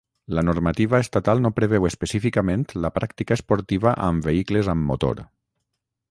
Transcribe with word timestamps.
La 0.35 0.41
normativa 0.45 0.99
estatal 1.05 1.41
no 1.43 1.51
preveu 1.57 1.83
específicament 1.89 2.63
la 2.85 2.91
pràctica 2.95 3.37
esportiva 3.39 3.93
amb 4.09 4.29
vehicles 4.31 4.71
amb 4.75 4.89
motor. 4.93 5.21